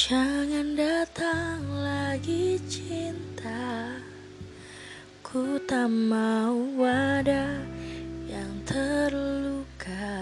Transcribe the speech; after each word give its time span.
Jangan 0.00 0.80
datang 0.80 1.60
lagi 1.76 2.56
cinta. 2.64 4.00
Ku 5.20 5.60
tak 5.68 5.92
mau 5.92 6.56
ada 6.80 7.60
yang 8.24 8.64
terluka. 8.64 10.16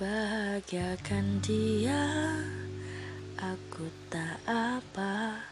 Bahagiakan 0.00 1.44
dia 1.44 2.08
Aku 3.36 3.92
tak 4.08 4.40
apa. 4.48 5.44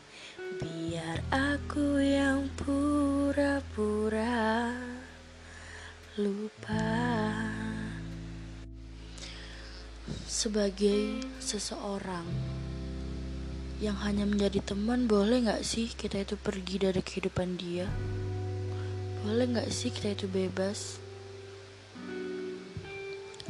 Biar 0.57 1.21
aku 1.29 2.01
yang 2.01 2.49
pura-pura 2.57 4.25
lupa. 6.17 6.97
Sebagai 10.25 11.21
seseorang 11.45 12.60
yang 13.81 13.97
hanya 14.05 14.29
menjadi 14.29 14.61
teman 14.61 15.09
boleh 15.09 15.49
nggak 15.49 15.65
sih 15.65 15.89
kita 15.89 16.21
itu 16.21 16.37
pergi 16.37 16.85
dari 16.85 17.01
kehidupan 17.01 17.57
dia? 17.57 17.89
Boleh 19.25 19.57
nggak 19.57 19.73
sih 19.73 19.89
kita 19.89 20.13
itu 20.13 20.29
bebas? 20.29 21.01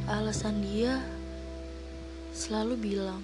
Alasan 0.07 0.63
dia 0.63 1.03
selalu 2.31 2.79
bilang 2.79 3.19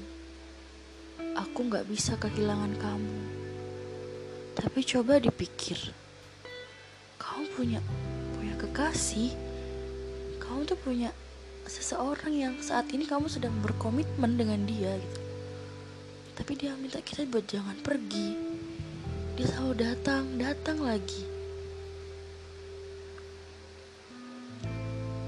aku 1.38 1.70
nggak 1.70 1.86
bisa 1.86 2.18
kehilangan 2.18 2.74
kamu. 2.74 3.18
Tapi 4.58 4.80
coba 4.82 5.22
dipikir 5.22 5.78
kamu 7.22 7.46
punya 7.54 7.78
punya 8.34 8.54
kekasih. 8.58 9.30
Kamu 10.42 10.66
tuh 10.66 10.78
punya 10.82 11.14
seseorang 11.70 12.34
yang 12.34 12.54
saat 12.58 12.90
ini 12.90 13.06
kamu 13.06 13.30
sedang 13.30 13.54
berkomitmen 13.62 14.34
dengan 14.34 14.66
dia 14.66 14.98
gitu 14.98 15.26
tapi 16.36 16.52
dia 16.52 16.76
minta 16.76 17.00
kita 17.00 17.24
buat 17.24 17.48
jangan 17.48 17.80
pergi. 17.80 18.36
Dia 19.40 19.48
selalu 19.48 19.72
datang 19.80 20.24
datang 20.36 20.84
lagi. 20.84 21.24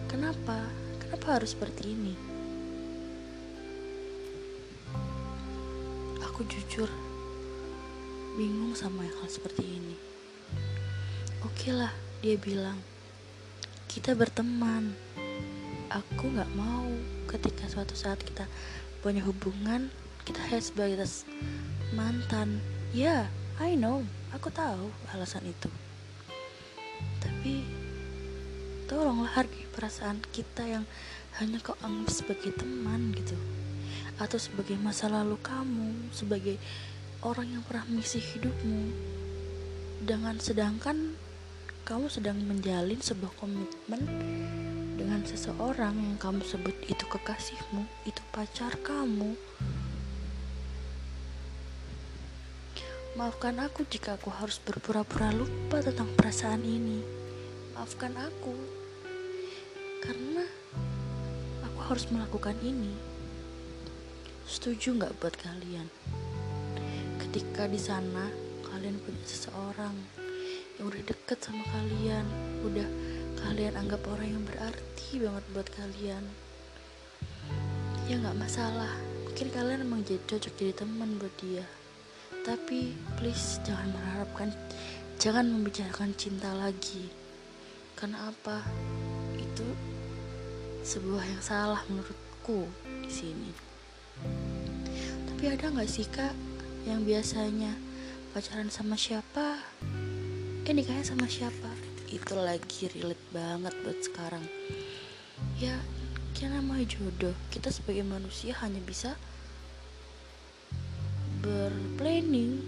Kenapa? 0.05 0.69
Kenapa 1.01 1.41
harus 1.41 1.57
seperti 1.57 1.97
ini? 1.97 2.15
Aku 6.29 6.45
jujur 6.45 6.93
bingung 8.37 8.77
sama 8.77 9.03
hal 9.03 9.29
seperti 9.33 9.65
ini. 9.65 9.97
Oke 11.41 11.73
lah 11.73 11.91
dia 12.21 12.37
bilang 12.37 12.77
kita 13.89 14.13
berteman. 14.13 14.93
Aku 15.89 16.29
nggak 16.29 16.53
mau 16.53 16.85
ketika 17.33 17.65
suatu 17.65 17.97
saat 17.97 18.21
kita 18.21 18.45
punya 19.01 19.25
hubungan 19.25 19.89
kita 20.29 20.45
hanya 20.45 20.61
sebagai 20.61 21.09
mantan. 21.97 22.61
Ya 22.93 23.25
yeah, 23.25 23.65
I 23.65 23.73
know. 23.81 24.05
Aku 24.37 24.53
tahu 24.53 24.93
alasan 25.17 25.49
itu. 25.49 25.73
Tapi 27.17 27.65
tolonglah 28.85 29.33
hargai 29.33 29.65
perasaan 29.73 30.21
kita 30.29 30.69
yang 30.69 30.85
hanya 31.41 31.57
kau 31.65 31.73
anggap 31.81 32.13
sebagai 32.13 32.53
teman 32.61 33.17
gitu. 33.17 33.41
Atau 34.21 34.37
sebagai 34.37 34.77
masa 34.77 35.09
lalu 35.09 35.41
kamu 35.41 36.13
sebagai 36.13 36.61
orang 37.25 37.49
yang 37.49 37.65
pernah 37.65 37.89
mengisi 37.89 38.21
hidupmu. 38.21 38.93
Dengan 40.05 40.37
sedangkan 40.37 41.17
kamu 41.89 42.13
sedang 42.13 42.37
menjalin 42.45 43.01
sebuah 43.01 43.33
komitmen 43.41 44.05
dengan 45.09 45.25
seseorang 45.25 45.97
yang 45.97 46.19
kamu 46.21 46.45
sebut 46.45 46.77
itu 46.85 47.01
kekasihmu, 47.09 47.81
itu 48.05 48.21
pacar 48.29 48.77
kamu, 48.85 49.33
Maafkan 53.19 53.59
aku 53.59 53.83
jika 53.83 54.15
aku 54.15 54.31
harus 54.31 54.63
berpura-pura 54.63 55.35
lupa 55.35 55.83
tentang 55.83 56.07
perasaan 56.15 56.63
ini. 56.63 57.03
Maafkan 57.75 58.15
aku, 58.15 58.55
karena 60.07 60.47
aku 61.67 61.79
harus 61.83 62.07
melakukan 62.15 62.55
ini. 62.63 62.95
Setuju 64.47 64.95
nggak 64.95 65.19
buat 65.19 65.35
kalian? 65.35 65.91
Ketika 67.19 67.67
di 67.67 67.83
sana 67.83 68.31
kalian 68.71 69.03
punya 69.03 69.25
seseorang 69.27 69.99
yang 70.79 70.87
udah 70.87 71.03
deket 71.03 71.43
sama 71.43 71.67
kalian, 71.75 72.23
udah 72.71 72.87
kalian 73.43 73.75
anggap 73.83 73.99
orang 74.15 74.31
yang 74.31 74.47
berarti 74.47 75.19
banget 75.19 75.45
buat 75.59 75.67
kalian. 75.75 76.23
Ya 78.07 78.15
nggak 78.15 78.39
masalah, 78.39 78.95
mungkin 79.27 79.51
kalian 79.51 79.83
emang 79.83 80.07
jadi 80.07 80.23
cocok 80.23 80.55
jadi 80.55 80.87
teman 80.87 81.19
buat 81.19 81.35
dia 81.43 81.67
tapi 82.47 82.95
please 83.19 83.59
jangan 83.67 83.91
mengharapkan 83.95 84.49
jangan 85.19 85.51
membicarakan 85.51 86.15
cinta 86.15 86.51
lagi. 86.55 87.11
Karena 87.99 88.31
apa? 88.31 88.63
Itu 89.35 89.67
sebuah 90.87 91.27
yang 91.27 91.43
salah 91.43 91.83
menurutku 91.91 92.71
di 93.03 93.11
sini. 93.11 93.51
Tapi 95.27 95.45
ada 95.51 95.71
nggak 95.71 95.91
sih 95.91 96.07
kak 96.07 96.35
yang 96.87 97.03
biasanya 97.03 97.75
pacaran 98.31 98.71
sama 98.71 98.95
siapa? 98.95 99.59
Eh 100.63 100.75
nikahnya 100.75 101.03
sama 101.03 101.27
siapa? 101.27 101.75
Itu 102.07 102.39
lagi 102.39 102.89
relate 102.95 103.27
banget 103.35 103.75
buat 103.83 103.99
sekarang. 104.01 104.47
Ya 105.59 105.75
kita 106.39 106.55
namanya 106.55 106.87
jodoh. 106.87 107.35
Kita 107.51 107.75
sebagai 107.75 108.07
manusia 108.07 108.55
hanya 108.63 108.79
bisa 108.79 109.19
berplanning 111.43 112.63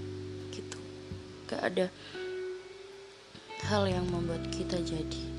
gitu. 0.54 0.78
Gak 1.50 1.62
ada 1.74 1.86
hal 3.70 3.86
yang 3.86 4.06
membuat 4.08 4.46
kita 4.50 4.80
jadi 4.82 5.30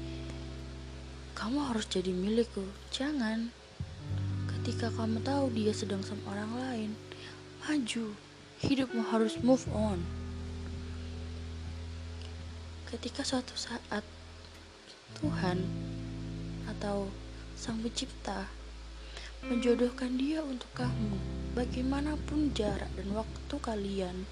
kamu 1.42 1.74
harus 1.74 1.90
jadi 1.90 2.14
milikku. 2.14 2.62
Jangan. 2.94 3.50
Ketika 4.46 4.94
kamu 4.94 5.26
tahu 5.26 5.50
dia 5.50 5.74
sedang 5.74 6.06
sama 6.06 6.38
orang 6.38 6.54
lain 6.54 6.92
maju. 7.66 8.14
Hidupmu 8.62 9.02
harus 9.10 9.42
move 9.42 9.66
on. 9.74 10.06
Ketika 12.94 13.26
suatu 13.26 13.58
saat 13.58 14.06
Tuhan 15.18 15.66
atau 16.70 17.10
Sang 17.58 17.82
Pencipta 17.82 18.46
menjodohkan 19.42 20.22
dia 20.22 20.46
untuk 20.46 20.70
kamu 20.78 21.41
bagaimanapun 21.52 22.56
jarak 22.56 22.88
dan 22.96 23.12
waktu 23.12 23.56
kalian 23.60 24.24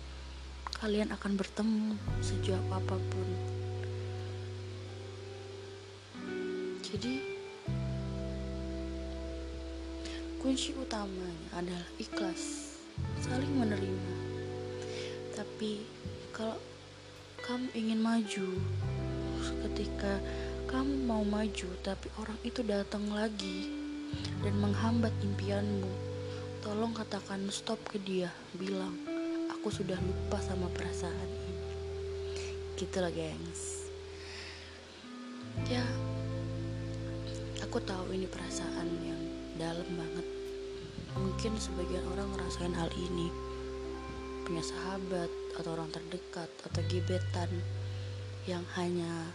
kalian 0.79 1.11
akan 1.11 1.35
bertemu 1.35 1.99
sejauh 2.23 2.63
apa 2.71 2.95
pun. 2.95 3.27
Jadi 6.79 7.19
kunci 10.39 10.71
utamanya 10.79 11.59
adalah 11.59 11.87
ikhlas 11.99 12.71
saling 13.19 13.51
menerima. 13.51 14.15
Tapi 15.35 15.83
kalau 16.31 16.55
kamu 17.43 17.67
ingin 17.75 17.99
maju 17.99 18.47
ketika 19.67 20.23
kamu 20.71 21.03
mau 21.03 21.27
maju 21.27 21.67
tapi 21.83 22.07
orang 22.15 22.39
itu 22.47 22.63
datang 22.63 23.03
lagi 23.11 23.67
dan 24.39 24.55
menghambat 24.59 25.11
impianmu 25.19 26.08
Tolong 26.59 26.91
katakan 26.91 27.47
stop 27.47 27.79
ke 27.87 27.95
dia, 28.03 28.27
bilang, 28.59 28.91
aku 29.47 29.71
sudah 29.71 29.95
lupa 29.95 30.43
sama 30.43 30.67
perasaan 30.75 31.29
ini. 31.31 31.63
Gitu 32.75 32.97
lah 32.99 33.11
gengs. 33.11 33.87
Ya, 35.71 35.87
aku 37.63 37.79
tahu 37.79 38.11
ini 38.11 38.27
perasaan 38.27 38.91
yang 39.03 39.21
dalam 39.55 39.87
banget. 39.95 40.27
Mungkin 41.15 41.55
sebagian 41.55 42.03
orang 42.11 42.27
ngerasain 42.35 42.75
hal 42.75 42.91
ini. 42.95 43.31
Punya 44.43 44.63
sahabat, 44.63 45.31
atau 45.55 45.75
orang 45.75 45.91
terdekat, 45.95 46.51
atau 46.67 46.81
gebetan 46.91 47.51
yang 48.47 48.63
hanya 48.75 49.31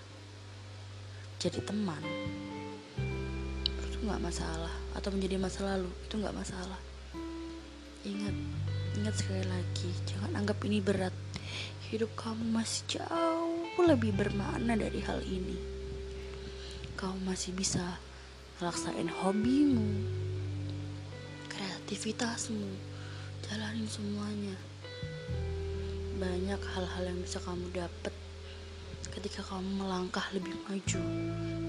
jadi 1.45 1.61
teman 1.61 2.01
itu 3.85 4.01
nggak 4.01 4.21
masalah 4.25 4.73
atau 4.97 5.13
menjadi 5.13 5.37
masa 5.37 5.61
lalu 5.77 5.93
itu 6.09 6.15
nggak 6.17 6.33
masalah 6.33 6.81
Ingat, 8.05 8.37
ingat 9.01 9.15
sekali 9.17 9.41
lagi, 9.49 9.89
jangan 10.05 10.37
anggap 10.37 10.61
ini 10.69 10.77
berat. 10.85 11.17
Hidup 11.89 12.13
kamu 12.21 12.53
masih 12.53 13.01
jauh 13.01 13.81
lebih 13.81 14.13
bermakna 14.13 14.77
dari 14.77 15.01
hal 15.01 15.25
ini. 15.25 15.57
Kamu 17.01 17.25
masih 17.25 17.57
bisa 17.57 17.97
laksain 18.61 19.09
hobimu, 19.09 20.05
kreativitasmu, 21.49 22.77
jalanin 23.49 23.89
semuanya. 23.89 24.57
Banyak 26.21 26.61
hal-hal 26.61 27.09
yang 27.09 27.25
bisa 27.25 27.41
kamu 27.41 27.73
dapat 27.73 28.13
ketika 29.17 29.41
kamu 29.49 29.81
melangkah 29.81 30.29
lebih 30.37 30.53
maju 30.69 31.01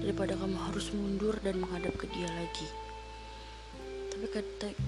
daripada 0.04 0.36
kamu 0.36 0.56
harus 0.68 0.92
mundur 0.92 1.32
dan 1.40 1.64
menghadap 1.64 1.96
ke 1.96 2.04
dia 2.12 2.28
lagi. 2.28 2.85
Tapi 4.16 4.32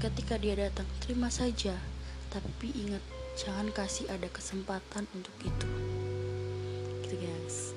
ketika 0.00 0.40
dia 0.40 0.56
datang, 0.56 0.88
terima 1.04 1.28
saja. 1.28 1.76
tapi 2.32 2.72
ingat 2.72 3.04
jangan 3.36 3.69
kasih 3.76 4.08
ada 4.08 4.25
kesempatan 4.32 5.04
untuk 5.12 5.36
itu. 5.44 5.69
Gitu 7.04 7.14
guys. 7.20 7.76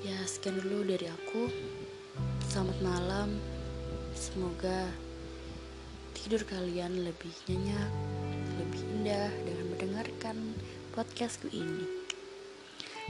Ya 0.00 0.16
sekian 0.24 0.56
dulu 0.64 0.88
dari 0.88 1.12
aku. 1.12 1.44
Selamat 2.48 2.78
malam. 2.80 3.28
Semoga 4.16 4.88
tidur 6.16 6.40
kalian 6.48 7.04
lebih 7.04 7.36
nyenyak 7.44 7.92
lebih 8.64 8.80
indah 8.96 9.28
dengan 9.44 9.66
mendengarkan 9.76 10.36
podcastku 10.96 11.52
ini. 11.52 11.84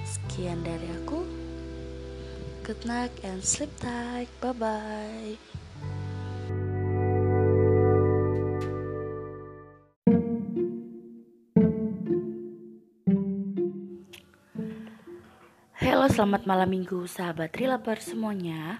Sekian 0.03 0.67
dari 0.67 0.91
aku. 0.99 1.23
Good 2.67 2.83
night 2.91 3.15
and 3.23 3.39
sleep 3.47 3.71
tight. 3.79 4.27
Bye 4.43 4.51
bye 4.51 5.60
Halo 15.91 16.07
selamat 16.07 16.47
malam 16.47 16.71
minggu. 16.71 17.03
Sahabat 17.11 17.51
Rilaper 17.59 17.99
semuanya. 17.99 18.79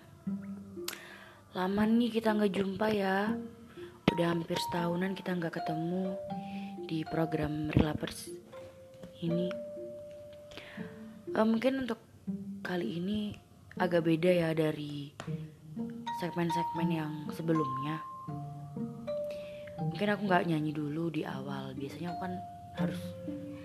Lama 1.59 1.83
nih 1.83 2.07
kita 2.07 2.31
nggak 2.31 2.55
jumpa 2.55 2.87
ya. 2.95 3.35
Udah 4.15 4.31
hampir 4.31 4.55
setahunan 4.55 5.19
kita 5.19 5.35
nggak 5.35 5.59
ketemu 5.59 6.15
Di 6.87 7.03
program 7.11 7.67
Rilapers 7.75 8.31
ini. 9.27 9.51
Uh, 11.35 11.43
Mungkin 11.43 11.83
untuk 11.83 11.99
kali 12.63 13.03
ini 13.03 13.35
agak 13.75 14.07
beda 14.07 14.31
ya 14.31 14.55
dari 14.55 15.11
segmen-segmen 16.23 16.89
yang 16.95 17.13
sebelumnya. 17.35 17.99
Mungkin 19.83 20.15
aku 20.15 20.31
nggak 20.31 20.47
nyanyi 20.47 20.71
dulu 20.71 21.11
di 21.11 21.27
awal. 21.27 21.75
Biasanya 21.75 22.15
aku 22.15 22.21
kan 22.23 22.35
harus 22.79 23.03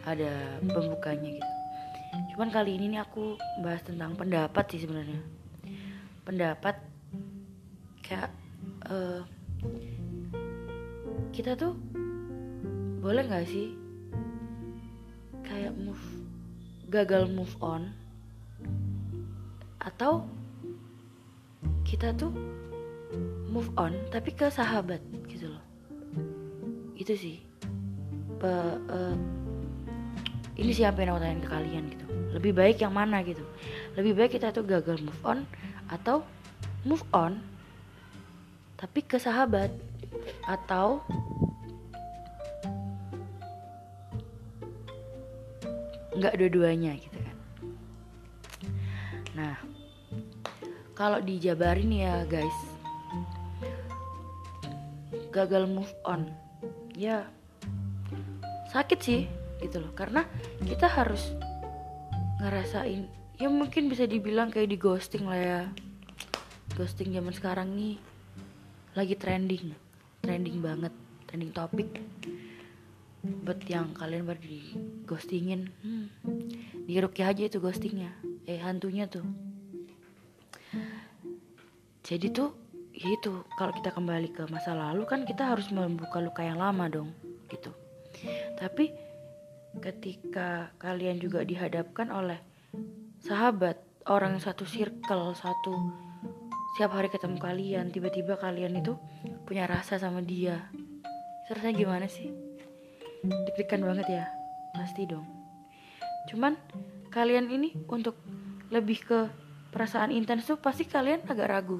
ada 0.02 0.34
pembukanya 0.66 1.38
gitu 1.38 1.55
Cuman 2.36 2.52
kali 2.52 2.76
ini 2.76 2.92
nih 2.92 3.00
aku 3.00 3.40
bahas 3.64 3.80
tentang 3.80 4.12
pendapat 4.12 4.68
sih 4.68 4.84
sebenarnya. 4.84 5.24
Pendapat 6.28 6.76
kayak 8.04 8.28
uh, 8.92 9.24
kita 11.32 11.56
tuh 11.56 11.80
boleh 13.00 13.24
nggak 13.24 13.48
sih 13.48 13.72
kayak 15.48 15.80
move 15.80 16.04
gagal 16.92 17.32
move 17.32 17.56
on? 17.64 17.96
Atau 19.80 20.28
kita 21.88 22.12
tuh 22.20 22.36
move 23.48 23.72
on 23.80 23.96
tapi 24.12 24.36
ke 24.36 24.52
sahabat 24.52 25.00
gitu 25.32 25.56
loh. 25.56 25.64
Itu 27.00 27.16
sih. 27.16 27.40
Pe, 28.44 28.52
uh, 28.92 29.16
ini 30.56 30.72
siapa 30.72 31.04
yang 31.04 31.16
aku 31.16 31.22
tanya 31.24 31.40
ke 31.44 31.50
kalian 31.52 31.84
gitu? 31.92 32.06
Lebih 32.36 32.52
baik 32.56 32.78
yang 32.80 32.96
mana 32.96 33.20
gitu? 33.28 33.44
Lebih 34.00 34.14
baik 34.16 34.32
kita 34.40 34.56
tuh 34.56 34.64
gagal 34.64 35.04
move 35.04 35.22
on 35.24 35.44
atau 35.92 36.24
move 36.88 37.04
on 37.12 37.40
tapi 38.76 39.04
ke 39.04 39.16
sahabat 39.16 39.72
atau 40.48 41.00
nggak 46.16 46.36
dua-duanya 46.40 46.96
gitu 46.96 47.20
kan? 47.20 47.38
Nah 49.36 49.56
kalau 50.96 51.20
dijabarin 51.20 51.92
ya 51.92 52.24
guys 52.24 52.56
gagal 55.36 55.68
move 55.68 55.92
on 56.08 56.32
ya 56.96 57.28
sakit 58.72 59.00
sih 59.04 59.22
gitu 59.62 59.84
loh. 59.84 59.92
Karena 59.96 60.26
kita 60.64 60.88
harus 60.90 61.36
ngerasain 62.42 63.08
ya 63.36 63.48
mungkin 63.52 63.92
bisa 63.92 64.08
dibilang 64.08 64.52
kayak 64.52 64.72
di 64.72 64.78
ghosting 64.80 65.28
lah 65.28 65.40
ya. 65.40 65.62
Ghosting 66.76 67.16
zaman 67.16 67.32
sekarang 67.32 67.72
nih 67.76 67.96
lagi 68.96 69.16
trending 69.20 69.76
trending 70.24 70.64
banget 70.64 70.94
trending 71.28 71.52
topik 71.52 72.00
buat 73.44 73.60
yang 73.68 73.92
kalian 73.92 74.24
baru 74.24 74.40
di 74.40 74.62
ghostingin 75.04 75.68
hmm, 75.84 76.08
di 76.88 76.96
aja 76.98 77.44
itu 77.44 77.58
ghostingnya 77.60 78.16
eh 78.48 78.62
hantunya 78.62 79.10
tuh. 79.10 79.26
Jadi 82.06 82.30
tuh 82.30 82.54
ya 82.94 83.12
itu 83.12 83.44
kalau 83.60 83.74
kita 83.76 83.92
kembali 83.92 84.30
ke 84.32 84.48
masa 84.48 84.78
lalu 84.78 85.04
kan 85.10 85.28
kita 85.28 85.44
harus 85.52 85.68
membuka 85.74 86.24
luka 86.24 86.46
yang 86.46 86.62
lama 86.62 86.88
dong 86.88 87.12
gitu. 87.50 87.74
Tapi 88.56 88.94
ketika 89.82 90.72
kalian 90.80 91.20
juga 91.20 91.44
dihadapkan 91.44 92.12
oleh 92.12 92.40
sahabat 93.24 93.80
orang 94.06 94.38
satu 94.38 94.68
circle 94.68 95.34
satu 95.34 95.74
setiap 96.76 96.92
hari 96.92 97.08
ketemu 97.08 97.40
kalian 97.40 97.86
tiba-tiba 97.90 98.36
kalian 98.36 98.84
itu 98.84 99.00
punya 99.48 99.64
rasa 99.64 99.96
sama 99.96 100.20
dia. 100.20 100.68
Rasanya 101.48 101.72
gimana 101.72 102.08
sih? 102.12 102.28
Deg-degan 103.24 103.80
banget 103.80 104.08
ya? 104.12 104.26
Pasti 104.76 105.08
dong. 105.08 105.24
Cuman 106.28 106.60
kalian 107.16 107.48
ini 107.48 107.72
untuk 107.88 108.20
lebih 108.76 109.08
ke 109.08 109.20
perasaan 109.72 110.12
intens 110.12 110.52
tuh 110.52 110.60
pasti 110.60 110.84
kalian 110.84 111.24
agak 111.32 111.48
ragu. 111.48 111.80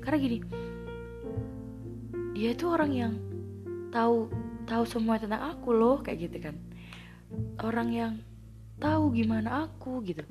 Karena 0.00 0.16
gini 0.16 0.38
dia 2.32 2.56
tuh 2.56 2.72
orang 2.72 2.90
yang 2.96 3.12
tahu 3.92 4.32
tahu 4.64 4.84
semua 4.88 5.20
tentang 5.20 5.52
aku 5.52 5.70
loh 5.76 6.00
kayak 6.00 6.26
gitu 6.26 6.38
kan 6.40 6.56
orang 7.62 7.88
yang 7.94 8.12
tahu 8.82 9.14
gimana 9.14 9.70
aku 9.70 10.02
gitu. 10.02 10.26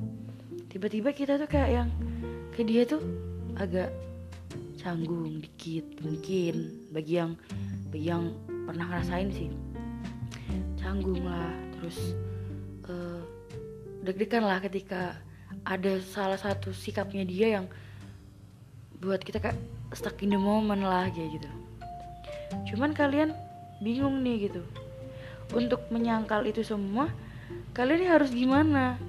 Tiba-tiba 0.68 1.16
kita 1.16 1.40
tuh 1.40 1.48
kayak 1.48 1.72
yang 1.72 1.90
ke 2.52 2.68
dia 2.68 2.84
tuh 2.84 3.00
agak 3.56 3.92
canggung 4.76 5.40
dikit 5.40 5.88
mungkin 6.04 6.88
bagi 6.92 7.20
yang 7.20 7.32
bagi 7.92 8.08
yang 8.12 8.36
pernah 8.68 8.86
ngerasain 8.92 9.32
sih. 9.32 9.50
Canggung 10.76 11.24
lah 11.24 11.56
terus 11.80 11.98
uh, 12.92 13.24
deg-degan 14.04 14.44
lah 14.44 14.60
ketika 14.60 15.16
ada 15.64 16.00
salah 16.04 16.40
satu 16.40 16.76
sikapnya 16.76 17.24
dia 17.24 17.48
yang 17.60 17.66
buat 19.00 19.24
kita 19.24 19.40
kayak 19.40 19.58
stuck 19.96 20.20
in 20.20 20.36
the 20.36 20.40
moment 20.40 20.84
lah 20.84 21.08
kayak 21.12 21.40
gitu. 21.40 21.50
Cuman 22.72 22.92
kalian 22.92 23.32
bingung 23.80 24.20
nih 24.22 24.52
gitu 24.52 24.64
untuk 25.52 25.84
menyangkal 25.92 26.44
itu 26.48 26.64
semua 26.64 27.12
kalian 27.76 28.08
harus 28.08 28.32
gimana? 28.32 29.00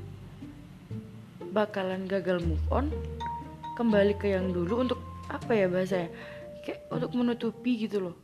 Bakalan 1.52 2.08
gagal 2.08 2.42
move 2.42 2.62
on 2.72 2.88
kembali 3.74 4.16
ke 4.16 4.32
yang 4.32 4.50
dulu 4.50 4.86
untuk 4.86 5.00
apa 5.28 5.52
ya 5.54 5.66
bahasanya? 5.68 6.10
Kayak 6.62 6.80
untuk 6.90 7.10
menutupi 7.14 7.86
gitu 7.86 8.10
loh. 8.10 8.16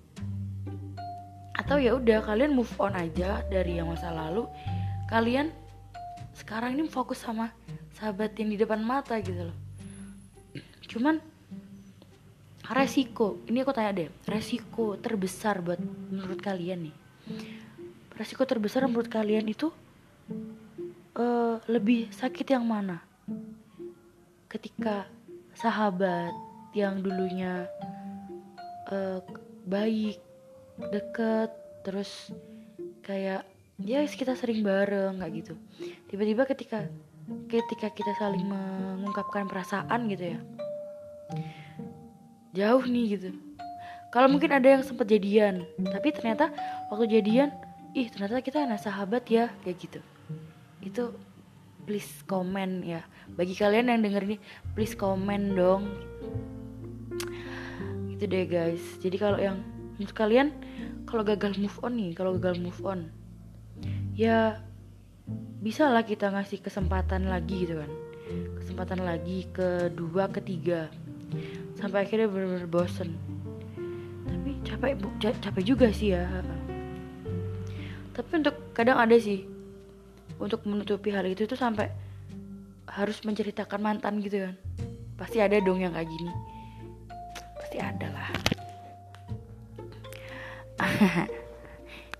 Atau 1.58 1.82
ya 1.82 1.98
udah 1.98 2.22
kalian 2.22 2.54
move 2.54 2.70
on 2.78 2.94
aja 2.94 3.42
dari 3.50 3.78
yang 3.78 3.90
masa 3.90 4.14
lalu. 4.14 4.46
Kalian 5.10 5.50
sekarang 6.38 6.78
ini 6.78 6.86
fokus 6.86 7.20
sama 7.20 7.50
sahabat 7.98 8.38
yang 8.38 8.54
di 8.54 8.56
depan 8.56 8.80
mata 8.80 9.18
gitu 9.18 9.50
loh. 9.50 9.56
Cuman 10.88 11.20
resiko 12.68 13.40
ini 13.48 13.64
aku 13.64 13.72
tanya 13.72 13.92
deh 13.96 14.08
resiko 14.28 15.00
terbesar 15.00 15.64
buat 15.64 15.80
menurut 15.80 16.36
kalian 16.36 16.92
nih 16.92 16.96
resiko 18.18 18.42
terbesar 18.42 18.82
menurut 18.90 19.06
kalian 19.06 19.46
itu 19.46 19.70
uh, 21.14 21.62
lebih 21.70 22.10
sakit 22.10 22.50
yang 22.50 22.66
mana? 22.66 22.98
Ketika 24.50 25.06
sahabat 25.54 26.34
yang 26.74 26.98
dulunya 26.98 27.70
uh, 28.90 29.22
baik, 29.70 30.18
deket, 30.90 31.50
terus 31.86 32.34
kayak 33.06 33.46
ya 33.78 34.02
kita 34.02 34.34
sering 34.34 34.66
bareng 34.66 35.22
nggak 35.22 35.30
gitu. 35.38 35.54
Tiba-tiba 36.10 36.42
ketika 36.50 36.90
ketika 37.46 37.92
kita 37.92 38.12
saling 38.18 38.42
mengungkapkan 38.42 39.46
perasaan 39.46 40.10
gitu 40.10 40.34
ya, 40.34 40.40
jauh 42.56 42.82
nih 42.82 43.06
gitu. 43.14 43.30
Kalau 44.08 44.32
mungkin 44.32 44.48
ada 44.56 44.64
yang 44.64 44.80
sempat 44.80 45.04
jadian, 45.04 45.68
tapi 45.92 46.08
ternyata 46.16 46.48
waktu 46.88 47.20
jadian 47.20 47.52
ih 47.98 48.06
ternyata 48.14 48.38
kita 48.38 48.62
anak 48.62 48.78
sahabat 48.78 49.26
ya 49.26 49.50
kayak 49.66 49.76
gitu. 49.82 50.00
Itu 50.78 51.18
please 51.82 52.22
komen 52.30 52.86
ya. 52.86 53.02
Bagi 53.34 53.58
kalian 53.58 53.90
yang 53.90 54.06
denger 54.06 54.22
ini 54.22 54.36
please 54.78 54.94
komen 54.94 55.58
dong. 55.58 55.90
Itu 58.14 58.30
deh 58.30 58.46
guys. 58.46 58.82
Jadi 59.02 59.16
kalau 59.18 59.38
yang 59.42 59.58
menurut 59.98 60.14
kalian 60.14 60.54
kalau 61.10 61.26
gagal 61.26 61.58
move 61.58 61.74
on 61.82 61.98
nih 61.98 62.14
kalau 62.14 62.38
gagal 62.38 62.62
move 62.62 62.78
on 62.86 63.10
ya 64.14 64.62
bisa 65.58 65.90
lah 65.90 66.06
kita 66.06 66.30
ngasih 66.30 66.62
kesempatan 66.62 67.26
lagi 67.26 67.66
gitu 67.66 67.82
kan. 67.82 67.90
Kesempatan 68.62 69.02
lagi 69.02 69.50
kedua 69.50 70.30
ketiga 70.30 70.86
sampai 71.74 72.06
akhirnya 72.06 72.30
bener-bener 72.30 72.70
bosen. 72.70 73.18
Tapi 74.28 74.50
capek 74.62 74.94
capek 75.18 75.64
juga 75.66 75.90
sih 75.90 76.14
ya 76.14 76.28
tapi 78.18 78.42
untuk 78.42 78.74
kadang 78.74 78.98
ada 78.98 79.14
sih. 79.14 79.46
Untuk 80.42 80.66
menutupi 80.66 81.14
hal 81.14 81.22
itu 81.30 81.46
tuh 81.46 81.54
sampai 81.54 81.86
harus 82.90 83.22
menceritakan 83.22 83.78
mantan 83.78 84.18
gitu 84.18 84.42
kan. 84.42 84.58
Pasti 85.14 85.38
ada 85.38 85.54
dong 85.62 85.78
yang 85.78 85.94
kayak 85.94 86.10
gini. 86.10 86.32
Pasti 87.62 87.78
ada 87.78 88.06
lah. 88.10 88.30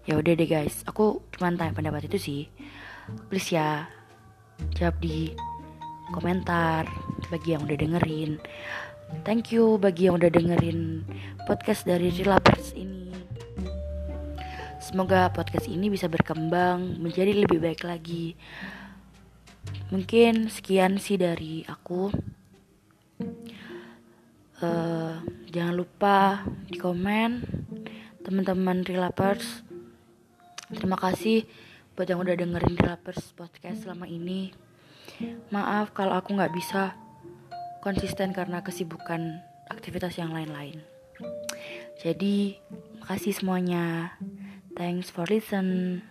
Ya 0.08 0.16
udah 0.16 0.32
deh 0.40 0.48
guys. 0.48 0.88
Aku 0.88 1.20
cuma 1.36 1.52
tanya 1.52 1.76
pendapat 1.76 2.08
itu 2.08 2.16
sih. 2.16 2.42
Please 3.28 3.52
ya 3.52 3.84
jawab 4.72 4.96
di 5.04 5.36
komentar 6.16 6.88
bagi 7.28 7.52
yang 7.52 7.68
udah 7.68 7.76
dengerin. 7.76 8.40
Thank 9.28 9.52
you 9.52 9.76
bagi 9.76 10.08
yang 10.08 10.16
udah 10.16 10.32
dengerin 10.32 11.04
podcast 11.44 11.84
dari 11.84 12.08
Relapers 12.08 12.72
ini 12.72 12.97
semoga 14.88 15.28
podcast 15.28 15.68
ini 15.68 15.92
bisa 15.92 16.08
berkembang 16.08 16.96
menjadi 16.96 17.36
lebih 17.36 17.60
baik 17.60 17.84
lagi. 17.84 18.32
Mungkin 19.92 20.48
sekian 20.48 20.96
sih 20.96 21.20
dari 21.20 21.60
aku. 21.68 22.08
Uh, 24.64 25.20
jangan 25.52 25.76
lupa 25.76 26.40
di 26.72 26.80
komen 26.80 27.44
teman-teman 28.24 28.80
relapers. 28.88 29.60
Terima 30.72 30.96
kasih 30.96 31.44
buat 31.92 32.08
yang 32.08 32.24
udah 32.24 32.32
dengerin 32.40 32.80
relapers 32.80 33.36
podcast 33.36 33.84
selama 33.84 34.08
ini. 34.08 34.56
Maaf 35.52 35.92
kalau 35.92 36.16
aku 36.16 36.32
nggak 36.32 36.56
bisa 36.56 36.96
konsisten 37.84 38.32
karena 38.32 38.64
kesibukan 38.64 39.44
aktivitas 39.68 40.16
yang 40.16 40.32
lain-lain. 40.32 40.80
Jadi 42.00 42.56
makasih 43.04 43.36
semuanya 43.36 44.16
thanks 44.78 45.10
for 45.10 45.24
listen 45.26 46.02